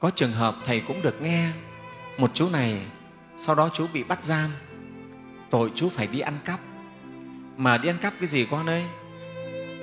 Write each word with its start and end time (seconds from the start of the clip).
có 0.00 0.10
trường 0.10 0.32
hợp 0.32 0.56
thầy 0.64 0.80
cũng 0.80 1.02
được 1.02 1.22
nghe 1.22 1.50
một 2.18 2.30
chú 2.34 2.48
này 2.48 2.82
sau 3.38 3.54
đó 3.54 3.70
chú 3.72 3.86
bị 3.92 4.04
bắt 4.04 4.24
giam 4.24 4.50
tội 5.50 5.72
chú 5.74 5.88
phải 5.88 6.06
đi 6.06 6.20
ăn 6.20 6.38
cắp. 6.44 6.60
Mà 7.56 7.78
đi 7.78 7.88
ăn 7.88 7.98
cắp 7.98 8.14
cái 8.20 8.28
gì 8.28 8.46
con 8.50 8.66
ơi? 8.68 8.84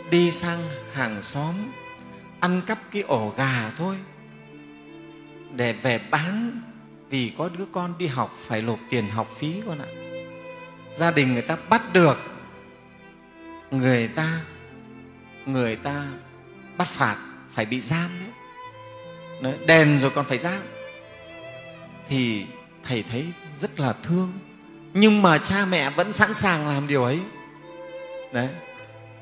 Đi 0.09 0.31
sang 0.31 0.59
hàng 0.93 1.21
xóm 1.21 1.55
ăn 2.39 2.61
cắp 2.67 2.79
cái 2.91 3.01
ổ 3.01 3.33
gà 3.37 3.71
thôi 3.77 3.95
để 5.55 5.73
về 5.73 5.99
bán 6.11 6.61
vì 7.09 7.31
có 7.37 7.49
đứa 7.57 7.65
con 7.71 7.93
đi 7.97 8.07
học 8.07 8.35
phải 8.37 8.61
nộp 8.61 8.79
tiền 8.89 9.09
học 9.09 9.27
phí 9.35 9.61
con 9.67 9.79
ạ. 9.79 9.89
Gia 10.93 11.11
đình 11.11 11.33
người 11.33 11.41
ta 11.41 11.57
bắt 11.69 11.93
được 11.93 12.17
người 13.71 14.07
ta 14.07 14.39
người 15.45 15.75
ta 15.75 16.07
bắt 16.77 16.87
phạt 16.87 17.17
phải 17.51 17.65
bị 17.65 17.79
giam 17.81 18.09
đấy, 18.19 18.29
đấy, 19.41 19.53
đèn 19.65 19.99
rồi 19.99 20.11
còn 20.15 20.25
phải 20.25 20.37
ra 20.37 20.57
thì 22.09 22.45
thầy 22.83 23.03
thấy 23.11 23.25
rất 23.59 23.79
là 23.79 23.93
thương. 24.03 24.33
Nhưng 24.93 25.21
mà 25.21 25.37
cha 25.37 25.65
mẹ 25.65 25.89
vẫn 25.89 26.11
sẵn 26.11 26.33
sàng 26.33 26.67
làm 26.67 26.87
điều 26.87 27.03
ấy. 27.03 27.19
Đấy, 28.33 28.49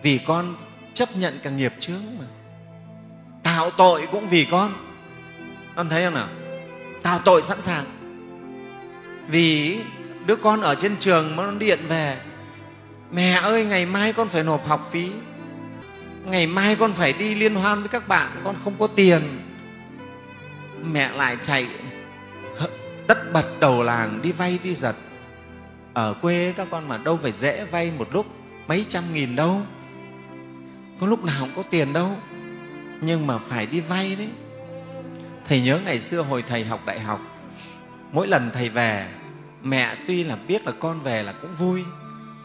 vì 0.03 0.19
con 0.27 0.55
chấp 0.93 1.09
nhận 1.15 1.39
cả 1.43 1.49
nghiệp 1.49 1.73
chướng 1.79 2.01
mà. 2.19 2.25
Tạo 3.43 3.71
tội 3.71 4.07
cũng 4.11 4.27
vì 4.27 4.47
con. 4.51 4.73
Con 5.75 5.89
thấy 5.89 6.03
không 6.03 6.13
nào? 6.13 6.27
Tạo 7.03 7.19
tội 7.25 7.41
sẵn 7.43 7.61
sàng. 7.61 7.85
Vì 9.27 9.79
đứa 10.25 10.35
con 10.35 10.61
ở 10.61 10.75
trên 10.75 10.95
trường 10.99 11.35
mà 11.35 11.43
nó 11.43 11.51
điện 11.51 11.79
về, 11.87 12.17
mẹ 13.11 13.31
ơi, 13.31 13.65
ngày 13.65 13.85
mai 13.85 14.13
con 14.13 14.29
phải 14.29 14.43
nộp 14.43 14.67
học 14.67 14.89
phí. 14.91 15.11
Ngày 16.25 16.47
mai 16.47 16.75
con 16.75 16.93
phải 16.93 17.13
đi 17.13 17.35
liên 17.35 17.55
hoan 17.55 17.79
với 17.79 17.89
các 17.89 18.07
bạn, 18.07 18.31
con 18.43 18.55
không 18.63 18.75
có 18.79 18.87
tiền 18.87 19.21
mẹ 20.91 21.11
lại 21.11 21.37
chạy 21.41 21.67
tất 23.07 23.33
bật 23.33 23.59
đầu 23.59 23.83
làng 23.83 24.21
đi 24.21 24.31
vay 24.31 24.59
đi 24.63 24.75
giật. 24.75 24.95
Ở 25.93 26.13
quê 26.21 26.53
các 26.57 26.67
con 26.71 26.87
mà 26.87 26.97
đâu 26.97 27.17
phải 27.17 27.31
dễ 27.31 27.65
vay 27.65 27.91
một 27.97 28.07
lúc 28.11 28.25
mấy 28.67 28.85
trăm 28.89 29.03
nghìn 29.13 29.35
đâu. 29.35 29.61
Có 30.99 31.07
lúc 31.07 31.23
nào 31.23 31.35
không 31.39 31.51
có 31.55 31.63
tiền 31.69 31.93
đâu, 31.93 32.17
nhưng 33.01 33.27
mà 33.27 33.37
phải 33.37 33.65
đi 33.65 33.79
vay 33.79 34.15
đấy. 34.15 34.29
Thầy 35.47 35.61
nhớ 35.61 35.79
ngày 35.85 35.99
xưa 35.99 36.21
hồi 36.21 36.43
thầy 36.47 36.65
học 36.65 36.79
đại 36.85 36.99
học, 36.99 37.19
mỗi 38.11 38.27
lần 38.27 38.51
thầy 38.53 38.69
về, 38.69 39.07
mẹ 39.63 39.95
tuy 40.07 40.23
là 40.23 40.35
biết 40.35 40.65
là 40.65 40.71
con 40.79 41.01
về 41.01 41.23
là 41.23 41.33
cũng 41.41 41.55
vui, 41.55 41.83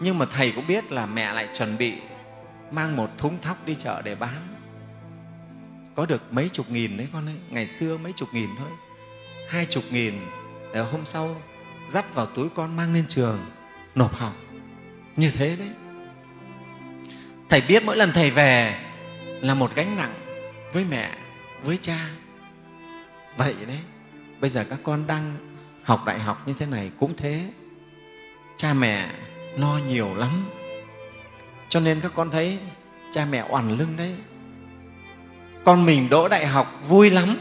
nhưng 0.00 0.18
mà 0.18 0.26
thầy 0.26 0.52
cũng 0.52 0.66
biết 0.66 0.92
là 0.92 1.06
mẹ 1.06 1.32
lại 1.32 1.48
chuẩn 1.54 1.78
bị 1.78 1.94
mang 2.70 2.96
một 2.96 3.10
thúng 3.18 3.38
thóc 3.42 3.66
đi 3.66 3.74
chợ 3.74 4.02
để 4.02 4.14
bán 4.14 4.57
có 5.98 6.06
được 6.06 6.32
mấy 6.32 6.48
chục 6.48 6.70
nghìn 6.70 6.96
đấy 6.96 7.08
con 7.12 7.27
ấy. 7.27 7.34
Ngày 7.50 7.66
xưa 7.66 7.96
mấy 7.96 8.12
chục 8.12 8.28
nghìn 8.32 8.48
thôi. 8.58 8.68
Hai 9.48 9.66
chục 9.66 9.84
nghìn 9.91 10.14
để 10.74 10.80
hôm 10.80 11.06
sau 11.06 11.36
dắt 11.88 12.14
vào 12.14 12.27
túi 12.27 12.48
con 12.54 12.77
mang 12.77 12.94
lên 12.94 13.04
trường, 13.08 13.38
nộp 13.94 14.14
học. 14.14 14.32
Như 15.16 15.30
thế 15.30 15.56
đấy. 15.56 15.69
Thầy 17.48 17.60
biết 17.60 17.82
mỗi 17.84 17.96
lần 17.96 18.12
thầy 18.12 18.30
về 18.30 18.80
là 19.41 19.54
một 19.54 19.74
gánh 19.74 19.96
nặng 19.96 20.14
với 20.72 20.84
mẹ, 20.84 21.10
với 21.62 21.76
cha. 21.76 22.10
Vậy 23.36 23.54
đấy, 23.66 23.80
bây 24.41 24.50
giờ 24.50 24.64
các 24.70 24.80
con 24.82 25.06
đang 25.06 25.36
học 25.82 26.04
đại 26.06 26.19
học 26.19 26.48
như 26.48 26.54
thế 26.58 26.66
này 26.66 26.91
cũng 27.00 27.16
thế. 27.16 27.50
Cha 28.56 28.74
mẹ 28.74 29.10
lo 29.56 29.80
nhiều 29.88 30.14
lắm. 30.14 30.50
Cho 31.69 31.80
nên 31.80 32.00
các 32.00 32.12
con 32.14 32.30
thấy 32.30 32.58
cha 33.12 33.26
mẹ 33.30 33.44
oằn 33.48 33.78
lưng 33.78 33.96
đấy 33.96 34.14
con 35.69 35.86
mình 35.86 36.08
đỗ 36.08 36.28
đại 36.28 36.47
học 36.47 36.80
vui 36.88 37.11
lắm. 37.11 37.36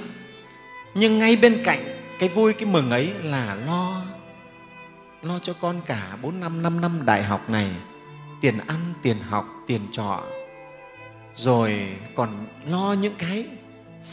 Nhưng 0.94 1.20
ngay 1.20 1.36
bên 1.36 1.61
cạnh 1.64 1.80
cái 2.20 2.30
vui, 2.30 2.53
cái 2.53 2.66
mừng 2.66 2.92
ấy 2.92 3.14
là 3.23 3.56
lo 3.56 4.02
lo 5.22 5.39
cho 5.39 5.53
con 5.53 5.81
cả 5.86 6.17
bốn 6.22 6.39
năm 6.39 6.61
năm 6.61 6.81
năm 6.81 7.06
đại 7.06 7.23
học 7.23 7.50
này. 7.50 7.72
Tiền 8.41 8.57
ăn, 8.68 8.94
tiền 9.01 9.18
học, 9.29 9.46
tiền 9.68 9.81
trọ. 9.91 10.24
Rồi 11.35 11.96
còn 12.16 12.46
lo 12.66 12.96
những 13.01 13.16
cái 13.18 13.46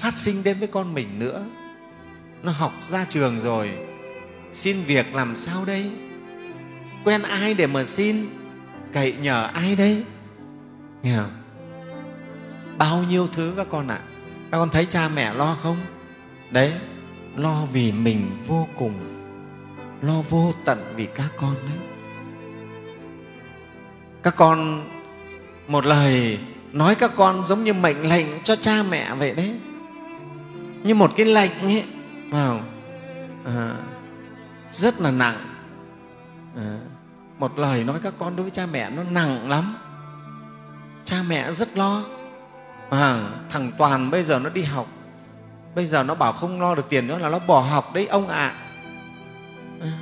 phát 0.00 0.16
sinh 0.16 0.44
đến 0.44 0.58
với 0.58 0.68
con 0.68 0.94
mình 0.94 1.18
nữa. 1.18 1.46
Nó 2.42 2.52
học 2.52 2.72
ra 2.82 3.06
trường 3.08 3.40
rồi. 3.40 3.70
Xin 4.52 4.82
việc 4.82 5.14
làm 5.14 5.36
sao 5.36 5.64
đây? 5.64 5.90
Quen 7.04 7.22
ai 7.22 7.54
để 7.54 7.66
mà 7.66 7.84
xin? 7.84 8.26
Cậy 8.92 9.12
nhờ 9.12 9.50
ai 9.54 9.76
đấy 9.76 10.02
nghe 11.02 11.16
không? 11.16 11.44
bao 12.78 13.02
nhiêu 13.10 13.28
thứ 13.32 13.54
các 13.56 13.66
con 13.70 13.88
ạ. 13.88 14.00
à 14.08 14.13
các 14.54 14.58
con 14.58 14.70
thấy 14.70 14.86
cha 14.86 15.08
mẹ 15.08 15.34
lo 15.34 15.56
không? 15.62 15.76
Đấy 16.50 16.72
lo 17.36 17.64
vì 17.72 17.92
mình 17.92 18.38
vô 18.46 18.68
cùng 18.78 18.94
lo 20.02 20.22
vô 20.30 20.52
tận 20.64 20.92
vì 20.96 21.06
các 21.06 21.28
con 21.36 21.54
đấy. 21.54 21.88
Các 24.22 24.36
con 24.36 24.88
một 25.68 25.86
lời 25.86 26.38
nói 26.72 26.94
các 26.94 27.10
con 27.16 27.44
giống 27.44 27.64
như 27.64 27.72
mệnh 27.72 28.08
lệnh 28.08 28.26
cho 28.44 28.56
cha 28.56 28.82
mẹ 28.90 29.14
vậy 29.14 29.34
đấy. 29.34 29.54
Như 30.82 30.94
một 30.94 31.12
cái 31.16 31.26
lệnh 31.26 31.60
ấy 31.62 31.84
vào 32.30 32.60
à, 33.44 33.76
rất 34.70 35.00
là 35.00 35.10
nặng. 35.10 35.54
À, 36.56 36.78
một 37.38 37.58
lời 37.58 37.84
nói 37.84 37.98
các 38.02 38.14
con 38.18 38.36
đối 38.36 38.42
với 38.42 38.50
cha 38.50 38.66
mẹ 38.66 38.90
nó 38.90 39.02
nặng 39.02 39.48
lắm. 39.48 39.76
Cha 41.04 41.16
mẹ 41.28 41.52
rất 41.52 41.76
lo 41.76 42.02
à, 42.90 43.30
thằng 43.50 43.72
toàn 43.78 44.10
bây 44.10 44.22
giờ 44.22 44.38
nó 44.38 44.50
đi 44.50 44.62
học. 44.62 44.86
Bây 45.74 45.86
giờ 45.86 46.02
nó 46.02 46.14
bảo 46.14 46.32
không 46.32 46.60
lo 46.60 46.74
được 46.74 46.88
tiền 46.88 47.06
nữa 47.06 47.18
là 47.18 47.28
nó 47.28 47.38
bỏ 47.38 47.60
học 47.60 47.94
đấy 47.94 48.06
ông 48.06 48.28
ạ. 48.28 48.54
À. 49.80 49.92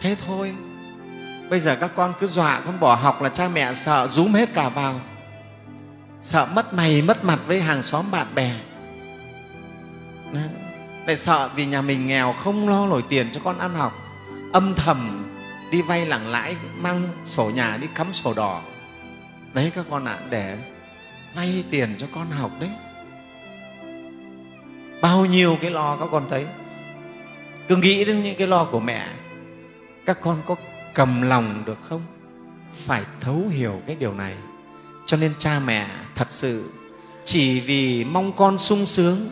thế 0.00 0.16
thôi. 0.26 0.54
Bây 1.50 1.60
giờ 1.60 1.76
các 1.80 1.90
con 1.96 2.14
cứ 2.20 2.26
dọa 2.26 2.60
con 2.60 2.80
bỏ 2.80 2.94
học 2.94 3.22
là 3.22 3.28
cha 3.28 3.48
mẹ 3.48 3.74
sợ 3.74 4.08
rúm 4.12 4.32
hết 4.32 4.54
cả 4.54 4.68
vào. 4.68 5.00
Sợ 6.22 6.46
mất 6.46 6.74
mày 6.74 7.02
mất 7.02 7.24
mặt 7.24 7.38
với 7.46 7.60
hàng 7.60 7.82
xóm 7.82 8.04
bạn 8.10 8.26
bè. 8.34 8.52
À, 10.34 10.48
lại 11.06 11.16
sợ 11.16 11.50
vì 11.54 11.66
nhà 11.66 11.82
mình 11.82 12.06
nghèo 12.06 12.32
không 12.32 12.68
lo 12.68 12.86
nổi 12.86 13.04
tiền 13.08 13.30
cho 13.32 13.40
con 13.44 13.58
ăn 13.58 13.74
học. 13.74 13.92
Âm 14.52 14.74
thầm 14.74 15.32
đi 15.70 15.82
vay 15.82 16.06
lẳng 16.06 16.28
lãi 16.28 16.56
mang 16.80 17.02
sổ 17.24 17.50
nhà 17.54 17.76
đi 17.80 17.86
cắm 17.94 18.12
sổ 18.12 18.34
đỏ. 18.34 18.62
Đấy 19.52 19.72
các 19.74 19.86
con 19.90 20.04
ạ 20.04 20.18
à, 20.20 20.26
để 20.30 20.58
vay 21.36 21.64
tiền 21.70 21.94
cho 21.98 22.06
con 22.14 22.30
học 22.30 22.50
đấy. 22.60 22.70
Bao 25.02 25.26
nhiêu 25.26 25.58
cái 25.60 25.70
lo 25.70 25.96
các 25.96 26.08
con 26.12 26.26
thấy. 26.30 26.46
Cứ 27.68 27.76
nghĩ 27.76 28.04
đến 28.04 28.22
những 28.22 28.36
cái 28.38 28.46
lo 28.46 28.64
của 28.64 28.80
mẹ, 28.80 29.08
các 30.06 30.20
con 30.20 30.42
có 30.46 30.56
cầm 30.94 31.22
lòng 31.22 31.62
được 31.66 31.78
không? 31.88 32.02
Phải 32.74 33.02
thấu 33.20 33.42
hiểu 33.50 33.80
cái 33.86 33.96
điều 33.96 34.14
này. 34.14 34.34
Cho 35.06 35.16
nên 35.16 35.32
cha 35.38 35.60
mẹ 35.66 35.88
thật 36.14 36.32
sự, 36.32 36.70
chỉ 37.24 37.60
vì 37.60 38.04
mong 38.04 38.32
con 38.32 38.58
sung 38.58 38.86
sướng, 38.86 39.28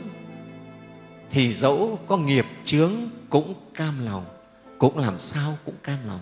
thì 1.31 1.53
dẫu 1.53 1.99
có 2.07 2.17
nghiệp 2.17 2.47
chướng 2.65 2.93
cũng 3.31 3.55
cam 3.75 4.05
lòng, 4.05 4.25
cũng 4.79 4.99
làm 4.99 5.19
sao 5.19 5.59
cũng 5.65 5.75
cam 5.83 5.99
lòng. 6.07 6.21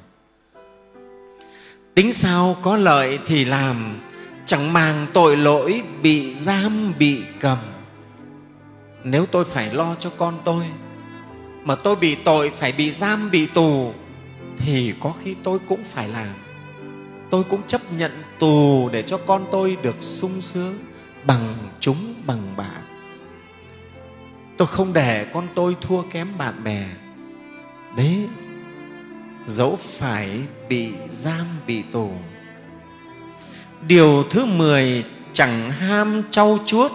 Tính 1.95 2.13
sao 2.13 2.57
có 2.63 2.77
lợi 2.77 3.19
thì 3.27 3.45
làm 3.45 4.01
chẳng 4.47 4.73
màng 4.73 5.07
tội 5.15 5.37
lỗi 5.37 5.83
bị 6.03 6.33
giam, 6.33 6.93
bị 6.99 7.23
cầm. 7.41 7.59
Nếu 9.05 9.27
tôi 9.27 9.45
phải 9.45 9.75
lo 9.75 9.95
cho 9.99 10.11
con 10.19 10.35
tôi, 10.45 10.65
mà 11.65 11.75
tôi 11.75 11.97
bị 11.97 12.15
tội 12.15 12.51
phải 12.51 12.73
bị 12.73 12.93
giam, 12.93 13.31
bị 13.31 13.47
tù, 13.47 13.93
thì 14.59 14.95
có 15.01 15.13
khi 15.25 15.37
tôi 15.43 15.59
cũng 15.69 15.85
phải 15.85 16.09
làm. 16.09 16.35
Tôi 17.31 17.45
cũng 17.45 17.63
chấp 17.67 17.81
nhận 17.99 18.13
tù 18.39 18.89
để 18.93 19.03
cho 19.03 19.19
con 19.27 19.45
tôi 19.53 19.77
được 19.83 19.97
sung 20.01 20.41
sướng 20.41 20.79
bằng 21.25 21.55
chúng, 21.81 22.15
bằng 22.27 22.57
bạn. 22.57 22.83
Tôi 24.57 24.69
không 24.69 24.93
để 24.93 25.27
con 25.35 25.49
tôi 25.55 25.77
thua 25.81 26.03
kém 26.03 26.29
bạn 26.39 26.65
bè. 26.65 26.87
Đấy 27.97 28.29
dẫu 29.47 29.77
phải 29.77 30.41
bị 30.69 30.93
giam, 31.11 31.47
bị 31.67 31.83
tù 31.83 32.13
điều 33.87 34.25
thứ 34.31 34.45
mười, 34.45 35.05
chẳng 35.33 35.71
ham 35.71 36.23
trau 36.31 36.59
chuốt, 36.67 36.93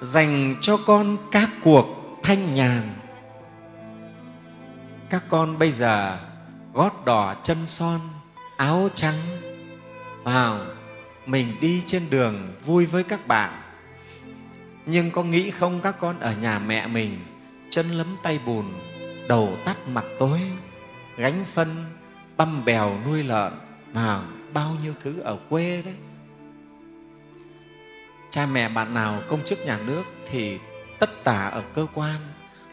dành 0.00 0.56
cho 0.60 0.76
con 0.86 1.16
các 1.32 1.50
cuộc 1.64 2.18
thanh 2.22 2.54
nhàn. 2.54 2.94
Các 5.10 5.22
con 5.28 5.58
bây 5.58 5.72
giờ 5.72 6.18
gót 6.72 7.04
đỏ 7.04 7.34
chân 7.42 7.58
son, 7.66 8.00
áo 8.56 8.88
trắng, 8.94 9.18
vào, 10.22 10.60
mình 11.26 11.56
đi 11.60 11.82
trên 11.86 12.02
đường 12.10 12.54
vui 12.64 12.86
với 12.86 13.02
các 13.02 13.26
bạn. 13.26 13.50
Nhưng 14.86 15.10
có 15.10 15.22
nghĩ 15.22 15.50
không 15.50 15.80
các 15.80 15.96
con 16.00 16.20
ở 16.20 16.34
nhà 16.42 16.58
mẹ 16.58 16.86
mình, 16.86 17.20
chân 17.70 17.90
lấm 17.90 18.16
tay 18.22 18.40
bùn, 18.46 18.64
đầu 19.28 19.56
tắt 19.64 19.76
mặt 19.88 20.04
tối, 20.18 20.40
gánh 21.16 21.44
phân, 21.54 21.84
băm 22.36 22.64
bèo 22.64 22.98
nuôi 23.06 23.22
lợn 23.22 23.52
vào 23.92 24.22
bao 24.52 24.76
nhiêu 24.82 24.94
thứ 25.02 25.20
ở 25.20 25.36
quê 25.48 25.82
đấy 25.82 25.94
cha 28.30 28.46
mẹ 28.46 28.68
bạn 28.68 28.94
nào, 28.94 29.22
công 29.28 29.44
chức 29.44 29.58
nhà 29.66 29.78
nước 29.86 30.02
thì 30.30 30.58
tất 30.98 31.24
tả 31.24 31.46
ở 31.46 31.62
cơ 31.74 31.86
quan, 31.94 32.16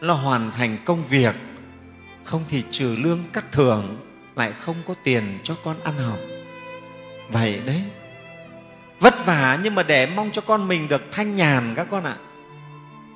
lo 0.00 0.14
hoàn 0.14 0.50
thành 0.50 0.78
công 0.84 1.04
việc. 1.04 1.34
Không 2.24 2.44
thì 2.48 2.62
trừ 2.70 2.96
lương 2.98 3.24
cắt 3.32 3.44
thưởng, 3.52 3.96
lại 4.36 4.52
không 4.52 4.76
có 4.86 4.94
tiền 5.04 5.38
cho 5.42 5.56
con 5.64 5.76
ăn 5.84 5.94
học. 5.96 6.18
Vậy 7.28 7.60
đấy. 7.66 7.82
Vất 9.00 9.26
vả 9.26 9.58
nhưng 9.62 9.74
mà 9.74 9.82
để 9.82 10.06
mong 10.06 10.30
cho 10.30 10.42
con 10.42 10.68
mình 10.68 10.88
được 10.88 11.02
thanh 11.12 11.36
nhàn 11.36 11.74
các 11.76 11.86
con 11.90 12.04
ạ. 12.04 12.16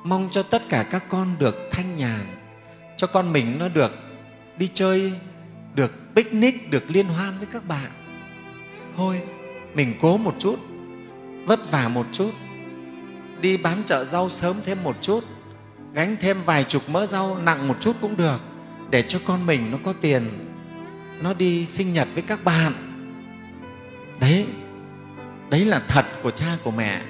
Mong 0.05 0.29
cho 0.31 0.43
tất 0.43 0.63
cả 0.69 0.83
các 0.91 1.05
con 1.09 1.29
được 1.39 1.69
thanh 1.71 1.97
nhàn, 1.97 2.21
cho 2.97 3.07
con 3.07 3.33
mình 3.33 3.59
nó 3.59 3.69
được 3.69 3.93
đi 4.57 4.69
chơi, 4.75 5.13
được 5.75 5.93
picnic, 6.15 6.71
được 6.71 6.83
liên 6.89 7.07
hoan 7.07 7.39
với 7.39 7.47
các 7.53 7.69
bạn. 7.69 7.91
Thôi, 8.97 9.21
mình 9.75 9.95
cố 10.01 10.17
một 10.17 10.35
chút 10.39 10.72
vất 11.47 11.71
vả 11.71 11.89
một 11.89 12.07
chút. 12.13 12.31
Đi 13.41 13.57
bán 13.57 13.83
chợ 13.87 14.05
rau 14.05 14.29
sớm 14.29 14.57
thêm 14.65 14.83
một 14.83 14.97
chút, 15.01 15.25
gánh 15.93 16.17
thêm 16.21 16.43
vài 16.45 16.65
chục 16.65 16.89
mỡ 16.89 17.07
rau 17.07 17.39
nặng 17.45 17.69
một 17.69 17.75
chút 17.81 17.97
cũng 18.01 18.17
được, 18.17 18.41
để 18.91 19.03
cho 19.03 19.19
con 19.25 19.47
mình 19.47 19.71
nó 19.71 19.79
có 19.85 19.93
tiền. 19.93 20.49
Nó 21.23 21.35
đi 21.35 21.67
sinh 21.67 21.93
nhật 21.93 22.09
với 22.15 22.23
các 22.23 22.45
bạn. 22.45 22.73
Đấy 24.21 24.47
đấy 25.51 25.65
là 25.65 25.83
thật 25.89 26.07
của 26.23 26.31
cha 26.31 26.57
của 26.65 26.71
mẹ. 26.71 27.03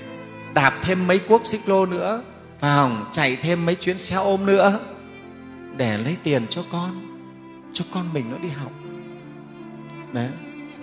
Đạp 0.55 0.75
thêm 0.83 1.07
mấy 1.07 1.19
cuốc 1.19 1.47
xích 1.47 1.69
lô 1.69 1.87
nữa, 1.87 2.23
vào 2.61 3.07
chạy 3.13 3.37
thêm 3.37 3.67
mấy 3.67 3.75
chuyến 3.75 3.99
xe 3.99 4.17
ôm 4.17 4.47
nữa, 4.47 4.81
để 5.77 5.99
lấy 5.99 6.17
tiền 6.23 6.47
cho 6.47 6.65
con 6.73 7.19
cho 7.73 7.85
con 7.95 8.13
mình 8.13 8.31
nó 8.31 8.39
đi 8.39 8.49
học. 8.49 8.73
Đấy 10.13 10.29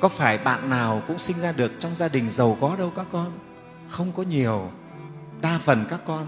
có 0.02 0.10
phải 0.10 0.38
bạn 0.38 0.70
nào 0.70 1.02
cũng 1.08 1.20
sinh 1.20 1.40
ra 1.40 1.52
được 1.52 1.72
trong 1.80 1.96
gia 1.96 2.08
đình 2.08 2.30
giàu 2.30 2.58
có 2.62 2.76
đâu 2.80 2.94
các 2.96 3.06
con? 3.12 3.32
Không 3.90 4.12
có 4.12 4.24
nhiều. 4.24 4.72
Đa 5.42 5.58
phần 5.58 5.86
các 5.90 6.00
con 6.08 6.26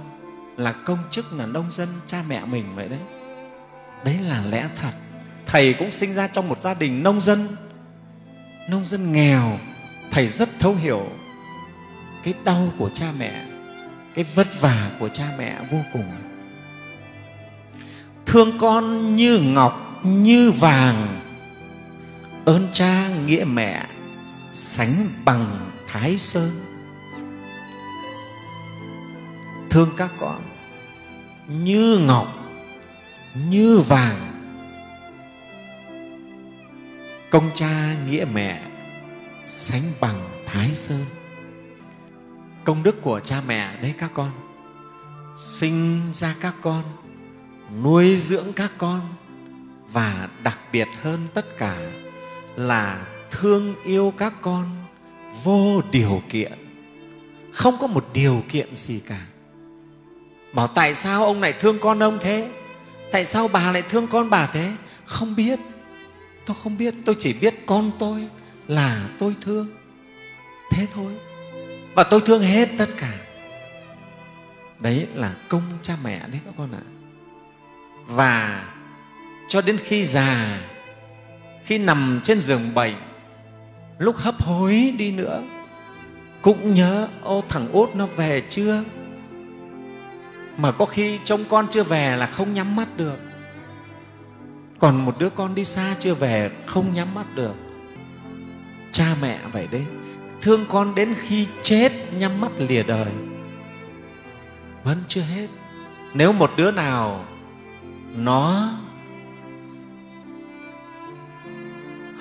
là 0.57 0.71
công 0.71 1.00
chức, 1.12 1.33
là 1.33 1.45
nông 1.45 1.71
dân, 1.71 1.88
cha 2.06 2.23
mẹ 2.27 2.45
mình 2.45 2.65
vậy 2.75 2.89
đấy. 2.89 3.00
Đấy 4.06 4.18
là 4.27 4.44
lẽ 4.50 4.69
thật. 4.75 4.91
Thầy 5.45 5.73
cũng 5.73 5.91
sinh 5.91 6.13
ra 6.13 6.27
trong 6.27 6.50
một 6.50 6.62
gia 6.62 6.73
đình 6.73 7.03
nông 7.03 7.21
dân. 7.21 7.47
Nông 8.69 8.85
dân 8.85 9.13
nghèo. 9.13 9.59
Thầy 10.12 10.27
rất 10.27 10.50
thấu 10.59 10.75
hiểu 10.75 11.06
cái 12.24 12.33
đau 12.44 12.69
của 12.77 12.89
cha 12.89 13.12
mẹ, 13.19 13.45
cái 14.15 14.25
vất 14.35 14.62
vả 14.62 14.91
của 15.00 15.09
cha 15.09 15.25
mẹ 15.38 15.62
vô 15.71 15.77
cùng. 15.94 16.12
Thương 18.25 18.57
con 18.57 19.15
như 19.15 19.38
ngọc, 19.38 20.00
như 20.03 20.51
vàng 20.51 21.21
ơn 22.45 22.69
cha 22.73 23.09
nghĩa 23.25 23.43
mẹ, 23.47 23.88
sánh 24.53 25.09
bằng 25.25 25.71
thái 25.88 26.17
sơn. 26.17 26.49
Thương 29.69 29.89
các 29.97 30.11
con 30.19 30.41
như 31.47 31.97
ngọc, 31.97 32.27
như 33.49 33.79
vàng. 33.79 34.27
Công 37.31 37.51
cha 37.53 37.95
nghĩa 38.09 38.25
mẹ, 38.33 38.63
sánh 39.45 39.83
bằng 39.99 40.29
thái 40.45 40.75
sơn. 40.75 41.05
Công 42.63 42.83
đức 42.83 43.01
của 43.01 43.19
cha 43.19 43.41
mẹ 43.47 43.77
đấy 43.81 43.93
các 43.97 44.11
con. 44.13 44.31
Sinh 45.38 46.01
ra 46.13 46.35
các 46.41 46.55
con, 46.61 46.83
nuôi 47.83 48.15
dưỡng 48.15 48.53
các 48.55 48.71
con 48.77 49.01
và 49.91 50.29
đặc 50.43 50.59
biệt 50.71 50.88
hơn 51.01 51.27
tất 51.33 51.57
cả 51.57 51.77
là 52.56 53.06
thương 53.31 53.75
yêu 53.83 54.13
các 54.18 54.33
con 54.42 54.65
vô 55.44 55.81
điều 55.92 56.21
kiện. 56.30 56.51
Không 57.53 57.77
có 57.81 57.88
một 57.88 58.09
điều 58.13 58.44
kiện 58.50 58.75
gì 58.75 59.01
cả. 59.07 59.25
Bảo 60.53 60.68
tại 60.68 60.95
sao 60.95 61.25
ông 61.25 61.42
này 61.42 61.53
thương 61.53 61.80
con 61.80 62.03
ông 62.03 62.18
thế? 62.21 62.51
Tại 63.12 63.25
sao 63.25 63.48
bà 63.48 63.71
lại 63.71 63.81
thương 63.81 64.07
con 64.07 64.30
bà 64.30 64.48
thế? 64.48 64.71
Không 65.06 65.36
biết. 65.36 65.59
Tôi 66.45 66.56
không 66.63 66.77
biết. 66.77 66.94
Tôi 67.06 67.15
chỉ 67.19 67.33
biết 67.33 67.56
con 67.65 67.92
tôi 68.00 68.27
là 68.68 69.09
tôi 69.19 69.36
thương. 69.42 69.68
Thế 70.71 70.88
thôi. 70.94 71.13
Và 71.94 72.03
tôi 72.03 72.21
thương 72.21 72.42
hết 72.42 72.69
tất 72.77 72.89
cả. 72.98 73.13
Đấy 74.80 75.07
là 75.13 75.36
công 75.50 75.63
cha 75.83 75.98
mẹ 76.03 76.19
đấy 76.19 76.39
các 76.45 76.53
con 76.57 76.71
ạ. 76.71 76.83
Và 78.06 78.65
cho 79.48 79.62
đến 79.62 79.77
khi 79.83 80.06
già 80.06 80.62
khi 81.65 81.77
nằm 81.77 82.19
trên 82.23 82.41
giường 82.41 82.73
bệnh 82.73 82.95
lúc 83.97 84.17
hấp 84.17 84.43
hối 84.43 84.93
đi 84.97 85.11
nữa, 85.11 85.43
cũng 86.41 86.73
nhớ, 86.73 87.07
ô, 87.21 87.43
thằng 87.49 87.71
út 87.71 87.95
nó 87.95 88.05
về 88.05 88.43
chưa? 88.49 88.83
Mà 90.57 90.71
có 90.71 90.85
khi 90.85 91.19
trông 91.23 91.43
con 91.49 91.67
chưa 91.69 91.83
về 91.83 92.17
là 92.17 92.25
không 92.25 92.53
nhắm 92.53 92.75
mắt 92.75 92.87
được. 92.97 93.17
Còn 94.79 95.05
một 95.05 95.19
đứa 95.19 95.29
con 95.29 95.55
đi 95.55 95.65
xa 95.65 95.95
chưa 95.99 96.13
về 96.13 96.51
không 96.65 96.93
nhắm 96.93 97.07
mắt 97.15 97.35
được. 97.35 97.53
Cha 98.91 99.15
mẹ 99.21 99.39
vậy 99.53 99.67
đấy, 99.71 99.85
thương 100.41 100.65
con 100.69 100.95
đến 100.95 101.15
khi 101.21 101.47
chết 101.61 101.91
nhắm 102.13 102.41
mắt 102.41 102.51
lìa 102.57 102.83
đời. 102.83 103.11
Vẫn 104.83 104.97
chưa 105.07 105.21
hết. 105.21 105.47
Nếu 106.13 106.33
một 106.33 106.51
đứa 106.57 106.71
nào 106.71 107.25
nó 108.15 108.69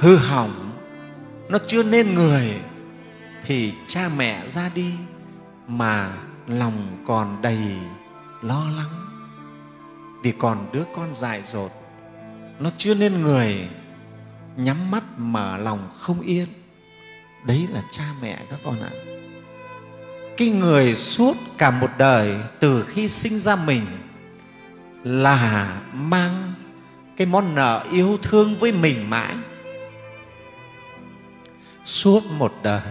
hư 0.01 0.17
hỏng, 0.17 0.71
nó 1.49 1.59
chưa 1.67 1.83
nên 1.83 2.15
người, 2.15 2.61
thì 3.47 3.73
cha 3.87 4.09
mẹ 4.17 4.49
ra 4.49 4.71
đi 4.75 4.95
mà 5.67 6.13
lòng 6.47 7.05
còn 7.07 7.43
đầy 7.43 7.59
lo 8.43 8.65
lắng. 8.77 9.07
Vì 10.23 10.33
còn 10.33 10.67
đứa 10.73 10.85
con 10.97 11.15
dại 11.15 11.43
dột, 11.47 11.71
nó 12.59 12.71
chưa 12.79 12.95
nên 12.95 13.23
người, 13.23 13.69
nhắm 14.57 14.91
mắt 14.91 15.03
mở 15.17 15.57
lòng 15.57 15.89
không 15.99 16.21
yên. 16.21 16.47
Đấy 17.47 17.69
là 17.71 17.83
cha 17.91 18.05
mẹ 18.23 18.39
các 18.51 18.59
con 18.65 18.81
ạ. 18.83 18.91
Cái 20.37 20.49
người 20.49 20.95
suốt 20.95 21.37
cả 21.59 21.71
một 21.71 21.91
đời 21.99 22.37
từ 22.61 22.85
khi 22.85 23.09
sinh 23.09 23.39
ra 23.39 23.57
mình 23.57 23.87
là 25.05 25.81
mang 25.93 26.53
cái 27.17 27.27
món 27.27 27.55
nợ 27.55 27.87
yêu 27.93 28.19
thương 28.23 28.59
với 28.59 28.73
mình 28.73 29.11
mãi 29.11 29.35
suốt 31.91 32.25
một 32.39 32.55
đời. 32.63 32.83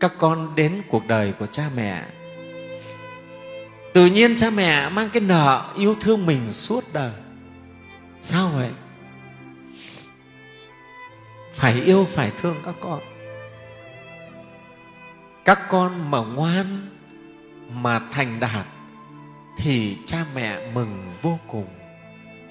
Các 0.00 0.12
con 0.18 0.54
đến 0.54 0.82
cuộc 0.88 1.06
đời 1.06 1.32
của 1.38 1.46
cha 1.46 1.70
mẹ. 1.76 2.04
Tự 3.94 4.06
nhiên 4.06 4.36
cha 4.36 4.50
mẹ 4.50 4.88
mang 4.88 5.08
cái 5.12 5.22
nợ 5.22 5.72
yêu 5.76 5.96
thương 6.00 6.26
mình 6.26 6.52
suốt 6.52 6.84
đời. 6.92 7.12
Sao 8.22 8.48
vậy? 8.48 8.70
Phải 11.54 11.82
yêu, 11.82 12.04
phải 12.04 12.32
thương 12.40 12.56
các 12.64 12.74
con. 12.80 13.00
Các 15.44 15.58
con 15.68 16.10
mà 16.10 16.18
ngoan, 16.18 16.88
mà 17.70 18.00
thành 18.12 18.40
đạt, 18.40 18.66
thì 19.58 19.96
cha 20.06 20.24
mẹ 20.34 20.72
mừng 20.72 21.12
vô 21.22 21.38
cùng. 21.46 21.68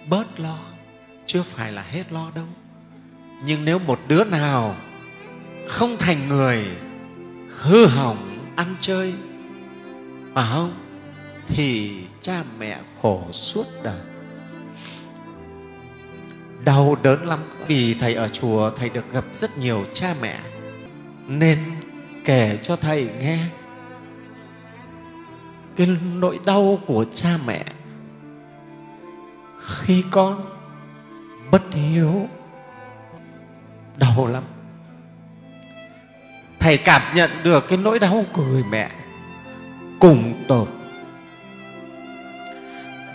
Bớt 0.09 0.39
lo 0.39 0.59
chưa 1.25 1.43
phải 1.43 1.71
là 1.71 1.81
hết 1.81 2.11
lo 2.11 2.31
đâu 2.35 2.47
nhưng 3.43 3.65
nếu 3.65 3.79
một 3.79 3.99
đứa 4.07 4.23
nào 4.23 4.75
không 5.67 5.97
thành 5.99 6.29
người, 6.29 6.65
hư 7.57 7.85
hỏng 7.85 8.37
ăn 8.55 8.75
chơi 8.79 9.13
mà 10.33 10.49
không? 10.53 10.73
Thì 11.47 11.93
cha 12.21 12.43
mẹ 12.59 12.79
khổ 13.01 13.23
suốt 13.31 13.65
đời. 13.83 13.99
Đau 16.63 16.97
đớn 17.03 17.27
lắm. 17.27 17.39
Vì 17.67 17.93
thầy 17.93 18.13
ở 18.13 18.27
chùa, 18.27 18.69
thầy 18.69 18.89
được 18.89 19.11
gặp 19.11 19.25
rất 19.33 19.57
nhiều 19.57 19.85
cha 19.93 20.15
mẹ. 20.21 20.39
Nên 21.27 21.59
kể 22.25 22.59
cho 22.63 22.75
thầy 22.75 23.09
nghe. 23.19 23.39
Cái 25.75 25.97
nỗi 26.15 26.39
đau 26.45 26.79
của 26.85 27.05
cha 27.13 27.37
mẹ 27.47 27.65
khi 29.67 30.03
con 30.11 30.45
bất 31.51 31.73
hiếu 31.73 32.27
đau 33.97 34.27
lắm. 34.27 34.43
Thầy 36.59 36.77
cảm 36.77 37.15
nhận 37.15 37.29
được 37.43 37.67
cái 37.67 37.77
nỗi 37.77 37.99
đau 37.99 38.25
của 38.33 38.43
người 38.43 38.63
mẹ 38.71 38.91
cùng 39.99 40.45
tột 40.47 40.69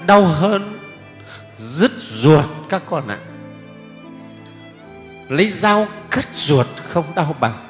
đau 0.06 0.24
hơn 0.24 0.78
dứt 1.58 1.92
ruột 1.98 2.44
các 2.68 2.82
con 2.90 3.08
ạ. 3.08 3.18
Lấy 5.28 5.48
dao 5.48 5.86
cắt 6.10 6.28
ruột 6.32 6.66
không 6.88 7.04
đau 7.14 7.34
bằng. 7.40 7.66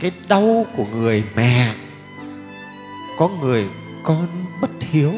Cái 0.00 0.12
đau 0.28 0.66
của 0.76 0.84
người 0.92 1.24
mẹ, 1.36 1.74
có 3.18 3.28
người 3.28 3.68
con 4.04 4.26
bất 4.60 4.70
hiếu, 4.80 5.12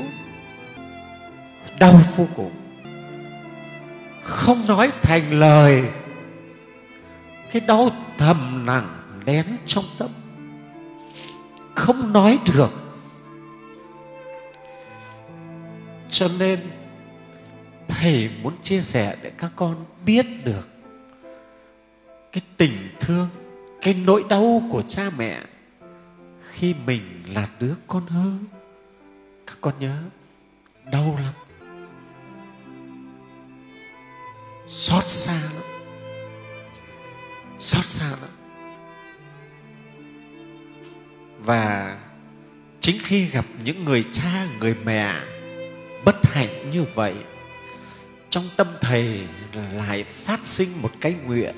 đau 1.78 2.00
vô 2.16 2.26
cùng. 2.36 2.52
Không 4.22 4.66
nói 4.66 4.90
thành 5.02 5.40
lời 5.40 5.84
cái 7.56 7.66
đau 7.66 7.90
thầm 8.18 8.66
nặng 8.66 9.20
nén 9.26 9.44
trong 9.66 9.84
tâm. 9.98 10.10
Không 11.74 12.12
nói 12.12 12.38
được. 12.54 12.70
Cho 16.10 16.28
nên, 16.38 16.60
thầy 17.88 18.30
muốn 18.42 18.52
chia 18.62 18.80
sẻ 18.80 19.16
để 19.22 19.32
các 19.38 19.52
con 19.56 19.84
biết 20.06 20.26
được 20.44 20.68
cái 22.32 22.42
tình 22.56 22.88
thương, 23.00 23.28
cái 23.82 23.94
nỗi 24.06 24.24
đau 24.28 24.62
của 24.70 24.82
cha 24.82 25.10
mẹ 25.18 25.40
khi 26.50 26.74
mình 26.86 27.22
là 27.28 27.48
đứa 27.60 27.74
con 27.86 28.06
hư 28.06 28.32
các 29.46 29.56
con 29.60 29.74
nhớ, 29.80 30.02
đau 30.92 31.18
lắm. 31.22 31.34
Xót 34.66 35.08
xa 35.08 35.32
lắm 35.32 35.75
xót 37.58 37.84
xa. 37.84 38.10
Lắm 38.10 38.30
và 41.46 41.96
chính 42.80 42.96
khi 43.02 43.24
gặp 43.24 43.44
những 43.64 43.84
người 43.84 44.04
cha, 44.12 44.46
người 44.60 44.76
mẹ 44.84 45.14
bất 46.04 46.26
hạnh 46.26 46.70
như 46.70 46.84
vậy, 46.94 47.14
trong 48.30 48.44
tâm 48.56 48.66
thầy 48.80 49.20
lại 49.72 50.04
phát 50.04 50.46
sinh 50.46 50.68
một 50.82 50.90
cái 51.00 51.14
nguyện. 51.26 51.54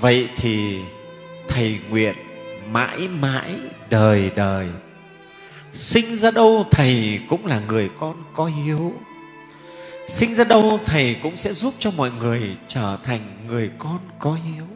Vậy 0.00 0.28
thì 0.36 0.78
thầy 1.48 1.78
nguyện 1.90 2.14
mãi 2.72 3.08
mãi 3.08 3.54
đời 3.90 4.30
đời. 4.36 4.68
Sinh 5.72 6.14
ra 6.14 6.30
đâu 6.30 6.66
thầy 6.70 7.20
cũng 7.28 7.46
là 7.46 7.60
người 7.68 7.90
con 7.98 8.24
có 8.34 8.46
hiếu 8.46 8.94
sinh 10.10 10.34
ra 10.34 10.44
đâu 10.44 10.80
thầy 10.84 11.16
cũng 11.22 11.36
sẽ 11.36 11.52
giúp 11.52 11.74
cho 11.78 11.90
mọi 11.90 12.10
người 12.10 12.56
trở 12.66 12.98
thành 13.04 13.20
người 13.46 13.70
con 13.78 13.98
có 14.18 14.38
hiếu. 14.44 14.66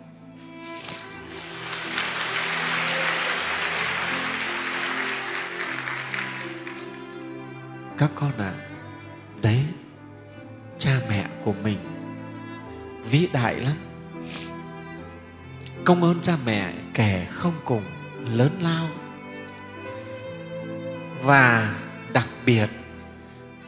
Các 7.99 8.11
con 8.15 8.31
ạ 8.39 8.53
à, 8.59 8.61
đấy 9.43 9.61
cha 10.79 11.01
mẹ 11.09 11.27
của 11.45 11.55
mình 11.63 11.79
vĩ 13.11 13.29
đại 13.33 13.61
lắm. 13.61 13.77
Công 15.85 16.03
ơn 16.03 16.21
cha 16.23 16.37
mẹ 16.47 16.73
kẻ 16.95 17.27
không 17.31 17.55
cùng 17.65 17.83
lớn 18.33 18.51
lao. 18.61 18.87
Và 21.23 21.75
đặc 22.13 22.29
biệt 22.47 22.69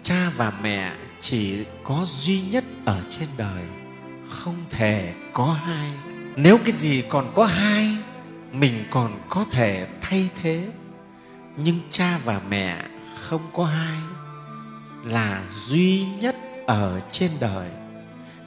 cha 0.02 0.30
và 0.36 0.52
mẹ 0.62 0.92
chỉ 1.28 1.64
có 1.84 2.04
duy 2.08 2.40
nhất 2.40 2.64
ở 2.84 3.02
trên 3.08 3.28
đời, 3.36 3.64
không 4.28 4.54
thể 4.70 5.14
có 5.32 5.52
hai. 5.52 5.90
Nếu 6.36 6.58
cái 6.58 6.72
gì 6.72 7.04
còn 7.08 7.32
có 7.34 7.44
hai, 7.44 7.96
mình 8.52 8.84
còn 8.90 9.20
có 9.28 9.44
thể 9.50 9.86
thay 10.00 10.28
thế. 10.42 10.68
Nhưng 11.56 11.80
cha 11.90 12.18
và 12.24 12.40
mẹ 12.48 12.84
không 13.14 13.50
có 13.52 13.64
hai, 13.64 13.98
là 15.04 15.42
duy 15.66 16.04
nhất 16.04 16.36
ở 16.66 17.00
trên 17.10 17.30
đời. 17.40 17.70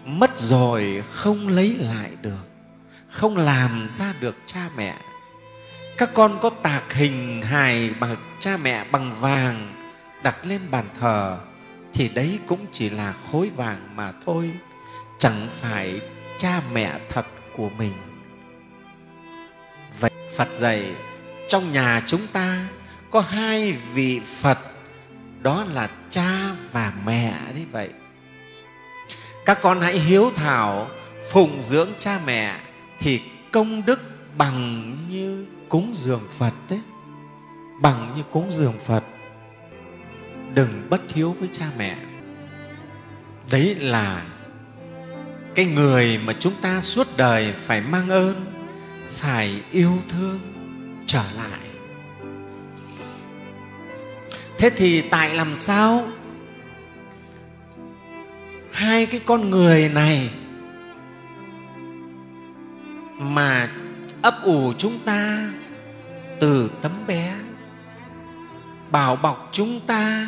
Mất 0.05 0.39
rồi 0.39 1.03
không 1.12 1.48
lấy 1.48 1.75
lại 1.75 2.12
được, 2.21 2.45
không 3.09 3.38
làm 3.38 3.88
ra 3.89 4.13
được 4.19 4.36
cha 4.45 4.69
mẹ. 4.77 4.98
Các 5.98 6.09
con 6.13 6.38
có 6.41 6.50
tạc 6.50 6.93
hình 6.93 7.41
hài 7.41 7.89
bằng 8.00 8.15
cha 8.39 8.57
mẹ 8.57 8.86
bằng 8.91 9.15
vàng 9.19 9.75
đặt 10.24 10.45
lên 10.45 10.62
bàn 10.71 10.86
thờ 11.00 11.39
thì 11.93 12.10
đấy 12.10 12.39
cũng 12.48 12.65
chỉ 12.72 12.89
là 12.89 13.13
khối 13.31 13.50
vàng 13.50 13.96
mà 13.96 14.12
thôi. 14.25 14.51
Chẳng 15.17 15.48
phải 15.62 16.01
cha 16.38 16.62
mẹ 16.74 17.00
thật 17.10 17.25
của 17.58 17.69
mình. 17.69 17.93
Vậy 20.00 20.12
phật 20.36 20.53
dạy, 20.53 20.96
trong 21.48 21.74
nhà 21.74 22.03
chúng 22.08 22.27
ta 22.27 22.67
có 23.12 23.22
hai 23.22 23.72
vị 23.72 24.22
phật, 24.25 24.58
đó 25.41 25.65
là 25.74 25.89
cha 26.10 26.55
và 26.72 26.93
mẹ 27.05 27.34
đấy 27.53 27.65
vậy. 27.72 27.89
Các 29.46 29.60
con 29.62 29.81
hãy 29.81 30.00
hiếu 30.00 30.31
thảo 30.36 30.88
phụng 31.31 31.62
dưỡng 31.62 31.89
cha 32.00 32.19
mẹ 32.25 32.60
thì 33.00 33.22
công 33.51 33.86
đức 33.86 34.00
bằng 34.38 34.96
như 35.10 35.46
cúng 35.69 35.91
dường 35.93 36.27
phật 36.31 36.53
đấy. 36.69 36.81
Bằng 37.81 38.13
như 38.15 38.24
cúng 38.31 38.51
dường 38.51 38.79
phật 38.79 39.03
đừng 40.53 40.88
bất 40.89 41.01
hiếu 41.13 41.36
với 41.39 41.50
cha 41.51 41.65
mẹ. 41.77 41.98
Đấy 43.51 43.75
là 43.75 44.25
cái 45.56 45.65
người 45.65 46.18
mà 46.18 46.34
chúng 46.39 46.53
ta 46.62 46.82
suốt 46.82 47.08
đời 47.18 47.53
phải 47.53 47.82
mang 47.82 48.10
ơn, 48.10 48.46
phải 49.10 49.62
yêu 49.72 49.98
thương, 50.10 50.39
trở 51.06 51.24
lại. 51.38 51.60
Thế 54.58 54.70
thì 54.70 55.01
tại 55.01 55.36
làm 55.36 55.56
sao 55.56 56.08
hai 58.72 59.06
cái 59.06 59.22
con 59.25 59.50
người 59.50 59.89
này 59.89 60.29
mà 63.18 63.70
ấp 64.22 64.44
ủ 64.44 64.74
chúng 64.77 65.00
ta 65.06 65.50
từ 66.39 66.72
tấm 66.82 66.91
bé, 67.08 67.36
bảo 68.91 69.15
bọc 69.15 69.50
chúng 69.51 69.79
ta 69.79 70.27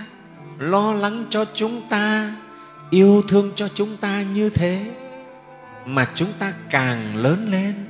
lo 0.62 0.94
lắng 0.94 1.26
cho 1.30 1.46
chúng 1.54 1.90
ta, 1.90 2.32
yêu 2.90 3.24
thương 3.28 3.52
cho 3.56 3.68
chúng 3.68 3.98
ta 3.98 4.22
như 4.22 4.50
thế, 4.50 4.92
mà 5.86 6.08
chúng 6.16 6.34
ta 6.40 6.54
càng 6.70 7.16
lớn 7.16 7.48
lên, 7.52 7.86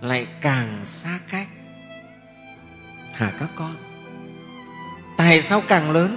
lại 0.00 0.26
càng 0.40 0.84
xa 0.84 1.18
cách. 1.30 1.48
Hả 3.12 3.32
các 3.40 3.48
con? 3.54 3.76
Tại 5.16 5.42
sao 5.42 5.62
càng 5.68 5.90
lớn, 5.90 6.16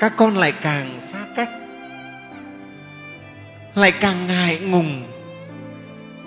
các 0.00 0.12
con 0.16 0.36
lại 0.36 0.52
càng 0.52 1.00
xa 1.00 1.18
cách? 1.36 1.50
Lại 3.74 3.92
càng 3.92 4.26
ngại 4.26 4.60
ngùng 4.60 5.06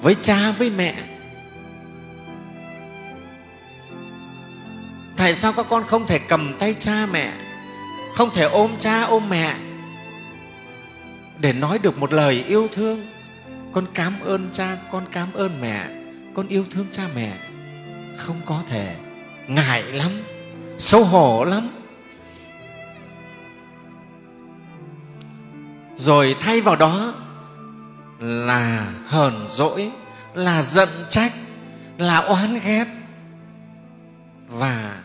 với 0.02 0.16
cha 0.22 0.52
với 0.52 0.70
mẹ? 0.70 0.96
Tại 5.18 5.36
sao 5.36 5.54
các 5.54 5.66
con 5.70 5.84
không 5.88 6.08
thể 6.08 6.20
cầm 6.20 6.56
tay 6.60 6.74
cha 6.74 7.06
mẹ? 7.12 7.34
Không 8.16 8.30
thể 8.34 8.44
ôm 8.44 8.72
cha, 8.80 9.02
ôm 9.02 9.30
mẹ. 9.30 9.56
Để 11.40 11.54
nói 11.54 11.80
được 11.80 11.98
một 11.98 12.14
lời 12.14 12.44
yêu 12.48 12.68
thương, 12.72 13.08
con 13.74 13.86
cảm 13.94 14.20
ơn 14.26 14.50
cha, 14.52 14.78
con 14.92 15.04
cảm 15.12 15.34
ơn 15.34 15.62
mẹ, 15.62 15.88
con 16.34 16.48
yêu 16.48 16.66
thương 16.72 16.88
cha 16.92 17.04
mẹ. 17.16 17.38
Không 18.18 18.42
có 18.46 18.64
thể. 18.70 18.96
Ngại 19.48 19.84
lắm, 19.84 20.12
xấu 20.78 21.04
hổ 21.04 21.44
lắm. 21.44 21.70
Rồi 25.98 26.36
thay 26.40 26.62
vào 26.62 26.76
đó 26.76 27.14
là 28.20 28.88
hờn 29.08 29.46
dỗi, 29.48 29.92
là 30.34 30.62
giận 30.62 30.90
trách, 31.10 31.32
là 31.98 32.18
oán 32.18 32.60
ghét 32.60 32.86
và 34.48 35.02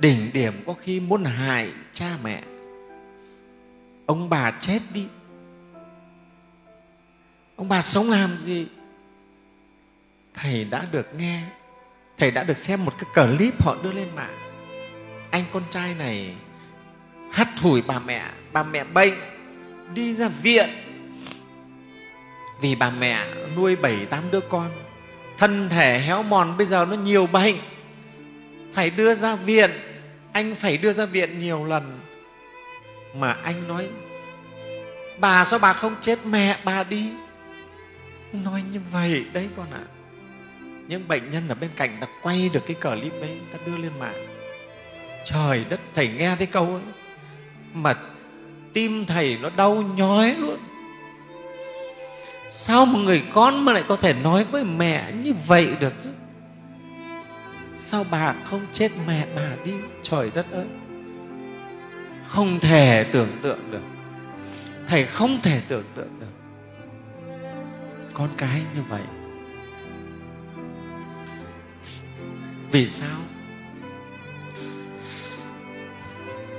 đỉnh 0.00 0.32
điểm 0.32 0.62
có 0.66 0.74
khi 0.82 1.00
muốn 1.00 1.24
hại 1.24 1.72
cha 1.92 2.16
mẹ. 2.24 2.42
Ông 4.06 4.28
bà 4.28 4.50
chết 4.50 4.78
đi. 4.94 5.06
Ông 7.56 7.68
bà 7.68 7.82
sống 7.82 8.10
làm 8.10 8.38
gì? 8.38 8.66
Thầy 10.34 10.64
đã 10.64 10.86
được 10.92 11.14
nghe. 11.14 11.42
Thầy 12.18 12.30
đã 12.30 12.44
được 12.44 12.56
xem 12.56 12.84
một 12.84 12.92
cái 12.98 13.26
clip 13.26 13.64
họ 13.64 13.76
đưa 13.82 13.92
lên 13.92 14.08
mạng. 14.14 14.38
Anh 15.30 15.44
con 15.52 15.62
trai 15.70 15.94
này 15.94 16.34
hắt 17.32 17.48
thủi 17.56 17.82
bà 17.82 17.98
mẹ. 17.98 18.22
Bà 18.52 18.62
mẹ 18.62 18.84
bệnh 18.84 19.14
đi 19.94 20.12
ra 20.14 20.28
viện. 20.28 20.68
Vì 22.60 22.74
bà 22.74 22.90
mẹ 22.90 23.26
nuôi 23.56 23.76
bảy, 23.76 24.06
tám 24.06 24.22
đứa 24.30 24.40
con. 24.40 24.70
Thân 25.38 25.68
thể 25.68 25.98
héo 26.00 26.22
mòn 26.22 26.56
bây 26.56 26.66
giờ 26.66 26.86
nó 26.90 26.96
nhiều 26.96 27.26
bệnh. 27.26 27.56
Phải 28.72 28.90
đưa 28.90 29.14
ra 29.14 29.36
viện 29.36 29.70
anh 30.36 30.54
phải 30.54 30.76
đưa 30.76 30.92
ra 30.92 31.06
viện 31.06 31.38
nhiều 31.38 31.64
lần. 31.64 32.00
Mà 33.14 33.32
anh 33.32 33.68
nói, 33.68 33.88
bà 35.18 35.44
sao 35.44 35.58
bà 35.58 35.72
không 35.72 35.94
chết 36.00 36.18
mẹ 36.26 36.56
bà 36.64 36.82
đi? 36.84 37.08
Nói 38.32 38.62
như 38.72 38.80
vậy, 38.92 39.24
đấy 39.32 39.48
con 39.56 39.66
ạ. 39.70 39.80
À. 39.80 39.92
những 40.88 41.08
bệnh 41.08 41.30
nhân 41.30 41.48
ở 41.48 41.54
bên 41.54 41.70
cạnh 41.76 41.96
ta 42.00 42.06
quay 42.22 42.50
được 42.52 42.66
cái 42.66 42.76
clip 42.82 43.12
đấy 43.20 43.38
ta 43.52 43.58
đưa 43.66 43.76
lên 43.76 43.92
mạng. 43.98 44.26
Trời 45.24 45.64
đất, 45.68 45.80
thầy 45.94 46.08
nghe 46.08 46.36
thấy 46.36 46.46
câu 46.46 46.66
ấy, 46.66 46.82
mà 47.74 47.94
tim 48.72 49.06
thầy 49.06 49.38
nó 49.42 49.50
đau 49.56 49.74
nhói 49.74 50.34
luôn. 50.38 50.58
Sao 52.50 52.86
một 52.86 52.98
người 52.98 53.22
con 53.34 53.64
mà 53.64 53.72
lại 53.72 53.84
có 53.88 53.96
thể 53.96 54.12
nói 54.12 54.44
với 54.44 54.64
mẹ 54.64 55.12
như 55.12 55.32
vậy 55.46 55.76
được 55.80 55.92
chứ? 56.04 56.10
Sao 57.78 58.06
bà 58.10 58.34
không 58.44 58.66
chết 58.72 58.92
mẹ 59.06 59.26
bà 59.36 59.52
đi? 59.64 59.72
Trời 60.02 60.30
đất 60.34 60.46
ơi. 60.52 60.66
Không 62.26 62.60
thể 62.60 63.06
tưởng 63.12 63.38
tượng 63.42 63.70
được. 63.70 63.82
Thầy 64.88 65.04
không 65.04 65.40
thể 65.42 65.62
tưởng 65.68 65.84
tượng 65.94 66.20
được. 66.20 66.26
Con 68.12 68.28
cái 68.36 68.62
như 68.74 68.82
vậy. 68.88 69.02
Vì 72.72 72.88
sao? 72.88 73.18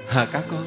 Hả 0.09 0.25
các 0.25 0.43
con? 0.51 0.65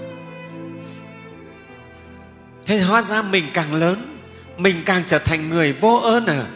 Thế 2.67 2.81
hóa 2.81 3.03
ra 3.03 3.23
mình 3.23 3.45
càng 3.55 3.75
lớn, 3.75 4.19
mình 4.57 4.77
càng 4.87 5.03
trở 5.07 5.19
thành 5.19 5.49
người 5.49 5.73
vô 5.73 6.01
ơn 6.05 6.27
à? 6.27 6.47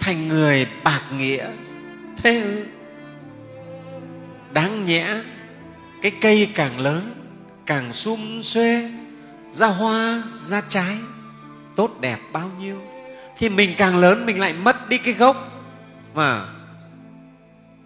Thành 0.00 0.28
người 0.28 0.66
bạc 0.84 1.02
nghĩa. 1.16 1.50
Thế 2.16 2.40
ư? 2.42 2.64
Đáng 4.52 4.86
nhẽ, 4.86 5.22
cái 6.02 6.12
cây 6.20 6.50
càng 6.54 6.80
lớn, 6.80 7.14
càng 7.66 7.92
sum 7.92 8.42
xuê, 8.42 8.90
ra 9.52 9.66
hoa, 9.66 10.22
ra 10.32 10.62
trái, 10.68 10.96
tốt 11.76 12.00
đẹp 12.00 12.18
bao 12.32 12.50
nhiêu, 12.58 12.82
thì 13.38 13.48
mình 13.48 13.74
càng 13.76 13.98
lớn, 13.98 14.26
mình 14.26 14.40
lại 14.40 14.52
mất 14.52 14.88
đi 14.88 14.98
cái 14.98 15.14
gốc. 15.14 15.46
Mà 16.14 16.48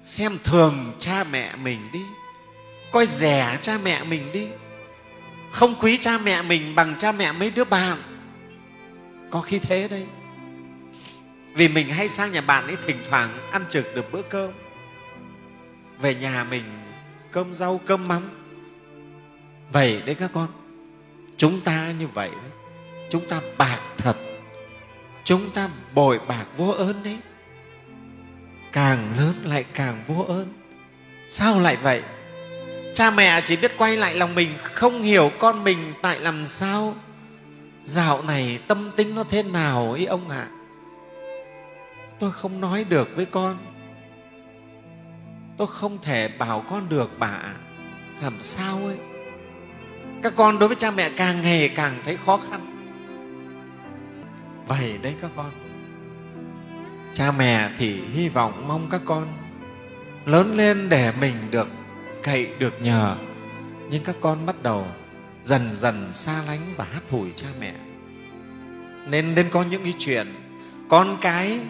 xem 0.02 0.38
thường 0.44 0.92
cha 0.98 1.24
mẹ 1.30 1.56
mình 1.56 1.80
đi, 1.92 2.02
coi 2.92 3.06
rẻ 3.06 3.58
cha 3.60 3.78
mẹ 3.84 4.04
mình 4.04 4.32
đi, 4.32 4.46
không 5.52 5.74
quý 5.80 5.98
cha 5.98 6.18
mẹ 6.18 6.42
mình 6.42 6.74
bằng 6.74 6.94
cha 6.98 7.12
mẹ 7.12 7.32
mấy 7.32 7.50
đứa 7.50 7.64
bạn. 7.64 7.98
Có 9.30 9.40
khi 9.40 9.58
thế 9.58 9.88
đấy. 9.88 10.06
Vì 11.54 11.68
mình 11.68 11.88
hay 11.88 12.08
sang 12.08 12.32
nhà 12.32 12.40
bạn 12.40 12.66
ấy 12.66 12.76
thỉnh 12.86 12.98
thoảng 13.10 13.50
ăn 13.52 13.64
trực 13.68 13.94
được 13.94 14.12
bữa 14.12 14.22
cơm 14.22 14.50
về 16.04 16.14
nhà 16.14 16.44
mình 16.50 16.62
cơm 17.30 17.52
rau 17.52 17.80
cơm 17.86 18.08
mắm. 18.08 18.22
Vậy 19.72 20.02
đấy 20.06 20.14
các 20.14 20.30
con, 20.34 20.48
chúng 21.36 21.60
ta 21.60 21.92
như 21.98 22.08
vậy 22.08 22.28
đấy 22.28 22.50
chúng 23.10 23.28
ta 23.28 23.40
bạc 23.58 23.80
thật, 23.96 24.16
chúng 25.24 25.50
ta 25.50 25.68
bội 25.94 26.20
bạc 26.28 26.44
vô 26.56 26.68
ơn 26.68 27.02
đấy. 27.02 27.18
Càng 28.72 29.18
lớn 29.18 29.34
lại 29.44 29.64
càng 29.74 30.04
vô 30.06 30.24
ơn. 30.28 30.52
Sao 31.30 31.60
lại 31.60 31.76
vậy? 31.76 32.02
Cha 32.94 33.10
mẹ 33.10 33.40
chỉ 33.44 33.56
biết 33.56 33.72
quay 33.78 33.96
lại 33.96 34.14
lòng 34.14 34.34
mình, 34.34 34.50
không 34.62 35.02
hiểu 35.02 35.30
con 35.38 35.64
mình 35.64 35.94
tại 36.02 36.20
làm 36.20 36.46
sao. 36.46 36.94
Dạo 37.84 38.22
này 38.22 38.58
tâm 38.68 38.90
tính 38.96 39.14
nó 39.14 39.24
thế 39.24 39.42
nào 39.42 39.92
ấy 39.92 40.06
ông 40.06 40.28
ạ? 40.28 40.48
À? 40.50 40.54
tôi 42.20 42.32
không 42.32 42.60
nói 42.60 42.84
được 42.88 43.16
với 43.16 43.26
con 43.26 43.56
tôi 45.56 45.66
không 45.66 45.98
thể 46.02 46.28
bảo 46.28 46.64
con 46.70 46.88
được, 46.88 47.10
bà 47.18 47.40
làm 48.22 48.40
sao 48.40 48.86
ấy? 48.86 48.96
Các 50.22 50.32
con 50.36 50.58
đối 50.58 50.68
với 50.68 50.76
cha 50.76 50.90
mẹ 50.90 51.10
càng 51.16 51.42
ngày 51.42 51.68
càng 51.68 52.00
thấy 52.04 52.18
khó 52.26 52.40
khăn. 52.50 52.60
Vậy 54.66 54.98
đấy 55.02 55.14
các 55.22 55.30
con. 55.36 55.50
Cha 57.14 57.32
mẹ 57.32 57.70
thì 57.78 58.00
hy 58.12 58.28
vọng 58.28 58.68
mong 58.68 58.88
các 58.90 59.00
con 59.04 59.26
lớn 60.24 60.56
lên 60.56 60.88
để 60.88 61.12
mình 61.20 61.34
được 61.50 61.68
cậy 62.22 62.48
được 62.58 62.82
nhờ. 62.82 63.16
Nhưng 63.90 64.04
các 64.04 64.16
con 64.20 64.46
bắt 64.46 64.62
đầu 64.62 64.86
dần 65.44 65.72
dần 65.72 66.12
xa 66.12 66.42
lánh 66.46 66.60
và 66.76 66.84
hát 66.92 67.02
hủi 67.10 67.32
cha 67.36 67.46
mẹ. 67.60 67.74
Nên 69.06 69.34
nên 69.34 69.50
có 69.50 69.62
những 69.62 69.84
cái 69.84 69.94
chuyện, 69.98 70.26
con 70.88 71.16
cái 71.20 71.60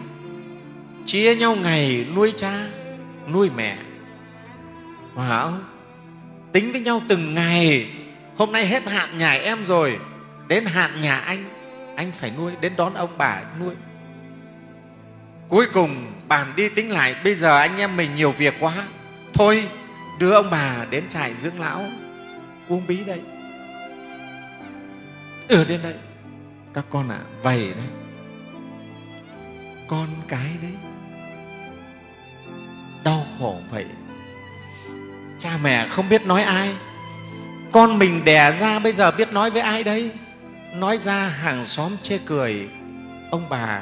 chia 1.05 1.35
nhau 1.35 1.55
ngày 1.55 2.05
nuôi 2.15 2.33
cha 2.35 2.67
nuôi 3.33 3.49
mẹ. 3.55 3.77
Phải 5.15 5.41
không 5.41 5.63
tính 6.51 6.71
với 6.71 6.81
nhau 6.81 7.01
từng 7.07 7.33
ngày 7.33 7.89
hôm 8.37 8.51
nay 8.51 8.67
hết 8.67 8.85
hạn 8.85 9.17
nhà 9.17 9.31
em 9.31 9.65
rồi 9.65 9.99
đến 10.47 10.65
hạn 10.65 11.01
nhà 11.01 11.17
anh 11.17 11.43
anh 11.95 12.11
phải 12.11 12.31
nuôi 12.37 12.53
đến 12.61 12.73
đón 12.77 12.93
ông 12.93 13.17
bà 13.17 13.41
nuôi. 13.59 13.75
Cuối 15.49 15.65
cùng 15.73 16.11
bàn 16.27 16.53
đi 16.55 16.69
tính 16.69 16.91
lại 16.91 17.15
bây 17.23 17.35
giờ 17.35 17.59
anh 17.59 17.77
em 17.77 17.97
mình 17.97 18.15
nhiều 18.15 18.31
việc 18.31 18.53
quá. 18.59 18.73
Thôi 19.33 19.67
đưa 20.19 20.31
ông 20.31 20.49
bà 20.51 20.85
đến 20.89 21.03
trại 21.09 21.33
dưỡng 21.33 21.59
lão 21.59 21.85
uống 22.69 22.87
bí 22.87 23.03
đây 23.03 23.21
ở 25.49 25.57
ừ, 25.57 25.65
đến 25.67 25.81
đây 25.81 25.93
các 26.73 26.85
con 26.89 27.09
ạ 27.09 27.15
à, 27.15 27.25
vậy 27.43 27.73
đấy. 27.75 27.87
Con 29.87 30.07
cái 30.27 30.49
đấy 30.61 30.71
đau 33.05 33.25
khổ 33.39 33.55
vậy. 33.71 33.85
Cha 35.39 35.57
mẹ 35.63 35.87
không 35.87 36.09
biết 36.09 36.25
nói 36.25 36.43
ai. 36.43 36.75
Con 37.71 37.99
mình 37.99 38.25
đẻ 38.25 38.51
ra 38.51 38.79
bây 38.79 38.91
giờ 38.91 39.11
biết 39.11 39.33
nói 39.33 39.49
với 39.49 39.61
ai 39.61 39.83
đây? 39.83 40.11
Nói 40.73 40.97
ra 40.97 41.27
hàng 41.27 41.65
xóm 41.65 41.91
chê 42.01 42.17
cười. 42.25 42.69
Ông 43.31 43.49
bà 43.49 43.81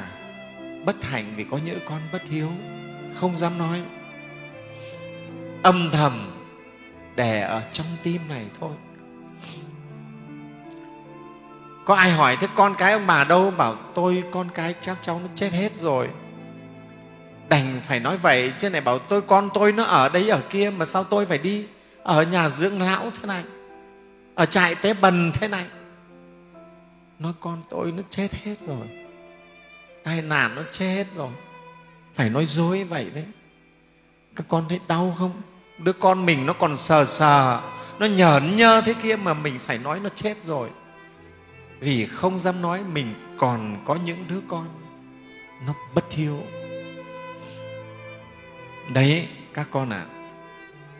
bất 0.84 1.04
hạnh 1.04 1.34
vì 1.36 1.44
có 1.44 1.58
những 1.64 1.78
con 1.88 2.00
bất 2.12 2.22
hiếu, 2.30 2.48
không 3.14 3.36
dám 3.36 3.58
nói. 3.58 3.82
Âm 5.62 5.90
thầm 5.92 6.30
đè 7.16 7.40
ở 7.40 7.62
trong 7.72 7.86
tim 8.02 8.20
này 8.28 8.44
thôi. 8.60 8.72
Có 11.84 11.94
ai 11.94 12.10
hỏi 12.10 12.36
thế 12.40 12.46
con 12.54 12.74
cái 12.78 12.92
ông 12.92 13.06
bà 13.06 13.24
đâu? 13.24 13.50
Bảo 13.50 13.76
tôi 13.94 14.24
con 14.30 14.48
cái 14.54 14.74
chắc 14.80 14.96
cháu 15.02 15.20
nó 15.22 15.28
chết 15.34 15.52
hết 15.52 15.76
rồi 15.76 16.08
đành 17.48 17.80
phải 17.82 18.00
nói 18.00 18.16
vậy, 18.16 18.52
chứ 18.58 18.70
này 18.70 18.80
bảo 18.80 18.98
tôi, 18.98 19.22
con 19.22 19.48
tôi 19.54 19.72
nó 19.72 19.84
ở 19.84 20.08
đây, 20.08 20.28
ở 20.28 20.40
kia, 20.50 20.70
mà 20.70 20.84
sao 20.84 21.04
tôi 21.04 21.26
phải 21.26 21.38
đi? 21.38 21.66
Ở 22.02 22.22
nhà 22.22 22.48
dưỡng 22.48 22.82
lão 22.82 23.10
thế 23.20 23.26
này, 23.26 23.44
ở 24.34 24.46
trại 24.46 24.74
tế 24.74 24.94
bần 24.94 25.32
thế 25.32 25.48
này. 25.48 25.64
Nói 27.18 27.32
con 27.40 27.62
tôi 27.70 27.92
nó 27.92 28.02
chết 28.10 28.28
hết 28.44 28.54
rồi, 28.66 28.88
tai 30.04 30.22
nạn 30.22 30.54
nó 30.54 30.62
chết 30.70 31.04
rồi. 31.16 31.30
Phải 32.14 32.30
nói 32.30 32.46
dối 32.46 32.84
vậy 32.84 33.10
đấy. 33.14 33.24
Các 34.36 34.46
con 34.48 34.64
thấy 34.68 34.80
đau 34.88 35.16
không? 35.18 35.42
Đứa 35.78 35.92
con 35.92 36.26
mình 36.26 36.46
nó 36.46 36.52
còn 36.52 36.76
sờ 36.76 37.04
sờ, 37.04 37.60
nó 37.98 38.06
nhởn 38.06 38.56
nhơ 38.56 38.80
thế 38.80 38.94
kia 39.02 39.16
mà 39.16 39.34
mình 39.34 39.58
phải 39.58 39.78
nói 39.78 40.00
nó 40.00 40.08
chết 40.14 40.36
rồi. 40.46 40.70
Vì 41.80 42.06
không 42.06 42.38
dám 42.38 42.62
nói 42.62 42.80
mình 42.92 43.14
còn 43.38 43.76
có 43.84 43.94
những 44.04 44.24
đứa 44.28 44.40
con 44.48 44.66
nó 45.66 45.74
bất 45.94 46.12
hiếu 46.12 46.38
đấy 48.88 49.28
các 49.54 49.68
con 49.70 49.90
ạ. 49.90 50.06
à, 50.10 50.13